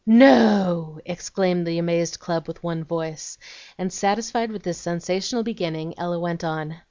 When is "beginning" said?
5.43-5.93